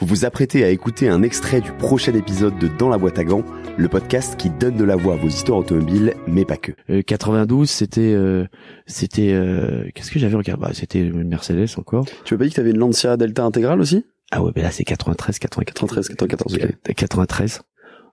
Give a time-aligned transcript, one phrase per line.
[0.00, 3.24] Vous vous apprêtez à écouter un extrait du prochain épisode de Dans la boîte à
[3.24, 3.44] gants,
[3.76, 6.72] le podcast qui donne de la voix à vos histoires automobiles, mais pas que.
[6.88, 8.46] Euh, 92, c'était, euh,
[8.86, 12.06] c'était, euh, qu'est-ce que j'avais regardé bah, C'était une Mercedes encore.
[12.24, 14.04] Tu m'as pas dit que t'avais une Lancia Delta intégrale aussi?
[14.30, 16.08] Ah ouais, mais là c'est 93, 94.
[16.08, 16.94] 93, 94, ok.
[16.94, 17.62] 93.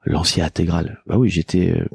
[0.05, 1.01] L'ancien intégral.
[1.07, 1.85] Bah oui, j'étais euh,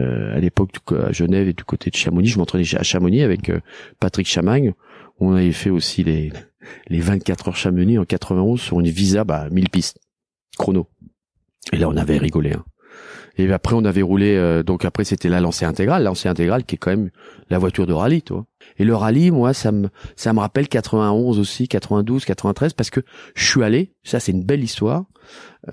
[0.00, 2.28] euh, à l'époque à Genève et du côté de Chamonix.
[2.28, 3.60] Je m'entraînais à Chamonix avec euh,
[3.98, 4.72] Patrick Chamagne.
[5.18, 6.32] On avait fait aussi les
[6.88, 9.98] les 24 heures Chamonix en 91 sur une Visa, bah 1000 pistes
[10.58, 10.86] chrono.
[11.72, 12.52] Et là, on avait rigolé.
[12.52, 12.64] Hein.
[13.36, 14.34] Et après, on avait roulé.
[14.36, 17.10] euh, donc après, c'était la lancée intégrale, la lancée intégrale qui est quand même
[17.48, 18.44] la voiture de rallye, toi.
[18.78, 23.00] Et le rallye, moi, ça me ça me rappelle 91 aussi, 92, 93, parce que
[23.34, 23.94] je suis allé.
[24.02, 25.04] Ça, c'est une belle histoire.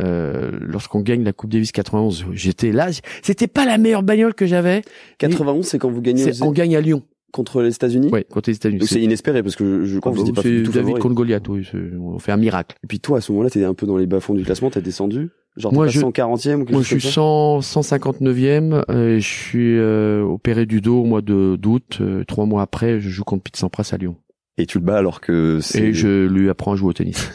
[0.02, 2.90] Euh, lorsqu'on gagne la Coupe Davis 91, j'étais là.
[3.24, 4.82] C'était pas la meilleure bagnole que j'avais.
[5.18, 7.04] 91, c'est quand vous gagnez aux- On gagne à Lyon.
[7.38, 8.80] Contre les États-Unis Ouais, contre les États-Unis.
[8.80, 11.02] Donc c'est inespéré parce que je, crois que vous étiez pas du tout David favori.
[11.02, 11.48] contre Goliath.
[11.48, 11.66] Oui,
[12.02, 12.76] on fait un miracle.
[12.84, 14.82] Et puis toi, à ce moment-là, t'étais un peu dans les bas-fonds du classement, t'as
[14.82, 17.62] descendu Genre Moi, t'es je- passé en 40e ou quelque Moi, chose je suis comme
[17.62, 18.84] ça 100, 159e.
[18.90, 21.98] euh, je suis euh, opéré du dos au mois de d'août.
[22.02, 24.18] euh, trois mois après, je joue contre Pete Sampras à Lyon.
[24.60, 25.80] Et tu le bats alors que c'est...
[25.90, 27.32] Et je lui apprends à jouer au tennis.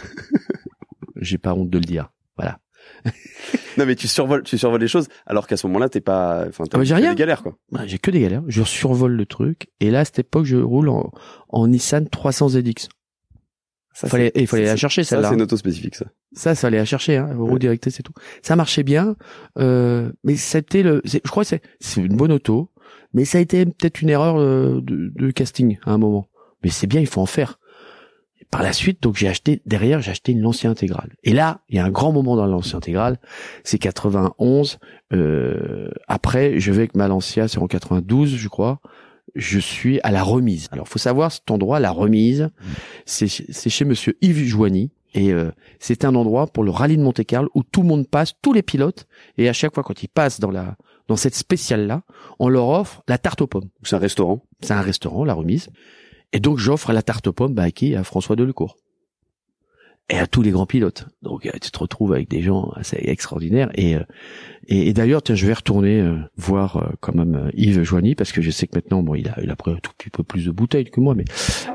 [1.21, 2.11] J'ai pas honte de le dire.
[2.37, 2.59] Voilà.
[3.79, 6.45] Non mais tu survoles, tu survoles les choses alors qu'à ce moment-là, t'es pas...
[6.49, 7.11] Enfin, t'as Ah, j'ai rien.
[7.11, 7.57] des galères, quoi.
[7.71, 8.43] Bah, J'ai que des galères.
[8.49, 9.69] Je survole le truc.
[9.81, 11.11] Et là, à cette époque, je roule en,
[11.49, 12.89] en Nissan 300 ZX.
[13.95, 15.29] Ça, Fallait, c'est- il fallait ça, la chercher Ça, celle-là.
[15.29, 16.07] c'est une auto spécifique, ça.
[16.33, 17.29] Ça, ça fallait la chercher, hein.
[17.37, 17.75] Roue Ouais.
[17.75, 18.13] et tout.
[18.41, 19.17] Ça marchait bien,
[19.59, 22.71] euh, mais c'était le, c'est- je crois que c'est, c'est une bonne auto,
[23.13, 26.27] mais ça a été peut-être une erreur euh, de, de casting à un moment.
[26.65, 27.59] Mais c'est bien, il faut en faire.
[28.53, 31.17] Par la suite, donc j'ai acheté derrière, j'ai acheté une Lancia intégrale.
[31.25, 33.19] Et là, il y a un grand moment dans la Lancia intégrale,
[33.65, 34.79] c'est 91.
[35.15, 38.81] Euh, après, je vais avec ma Lancia, c'est en 92, je crois.
[39.35, 40.69] Je suis à la remise.
[40.71, 42.51] Alors, faut savoir cet endroit, la remise,
[43.07, 44.91] c'est c'est chez Monsieur Yves Joigny.
[45.15, 48.35] Et euh, c'est un endroit pour le rallye de Monte-Carlo où tout le monde passe,
[48.43, 49.07] tous les pilotes,
[49.39, 50.77] et à chaque fois quand ils passent dans la
[51.09, 52.03] dans cette spéciale là,
[52.39, 53.69] on leur offre la tarte aux pommes.
[53.83, 54.45] C'est un restaurant.
[54.61, 55.69] C'est un restaurant, la remise.
[56.33, 57.95] Et donc j'offre la tarte aux pommes bah, à qui?
[57.95, 58.77] À François Delecourt.
[60.09, 61.07] Et à tous les grands pilotes.
[61.23, 63.71] Donc euh, tu te retrouves avec des gens assez extraordinaires.
[63.75, 64.03] Et, euh,
[64.67, 68.51] et, d'ailleurs, tiens, je vais retourner euh, voir quand même Yves Joigny parce que je
[68.51, 70.51] sais que maintenant, bon, il a, il a pris un tout petit peu plus de
[70.51, 71.25] bouteilles que moi, mais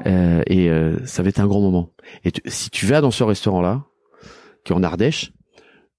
[0.05, 1.93] euh, et euh, ça va être un grand moment.
[2.25, 3.85] Et tu- si tu vas dans ce restaurant-là,
[4.63, 5.31] qui est en Ardèche,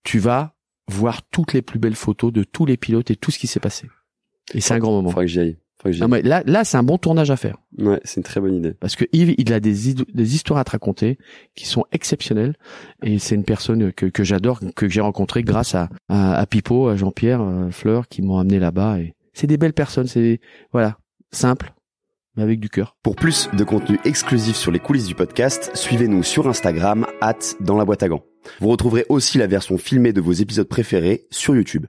[0.05, 0.55] tu vas
[0.87, 3.61] voir toutes les plus belles photos de tous les pilotes et tout ce qui s'est
[3.61, 3.89] passé.
[4.55, 5.11] Et c'est un grand moment.
[5.11, 5.59] Faudrait que j'y aille.
[5.85, 7.57] Non, mais là, là, c'est un bon tournage à faire.
[7.79, 8.75] Ouais, c'est une très bonne idée.
[8.75, 11.19] Parce que Yves, il a des, des histoires à te raconter
[11.55, 12.57] qui sont exceptionnelles.
[13.03, 16.89] Et c'est une personne que, que j'adore, que j'ai rencontrée grâce à, à, à Pipo,
[16.89, 18.99] à Jean-Pierre euh, Fleur, qui m'ont amené là-bas.
[18.99, 20.09] Et c'est des belles personnes.
[20.09, 20.41] C'est,
[20.73, 20.99] voilà,
[21.31, 21.73] simple,
[22.37, 22.97] mais avec du cœur.
[23.03, 27.77] Pour plus de contenu exclusif sur les coulisses du podcast, suivez-nous sur Instagram, at dans
[27.77, 28.25] la boîte à gants.
[28.61, 31.87] Vous retrouverez aussi la version filmée de vos épisodes préférés sur YouTube.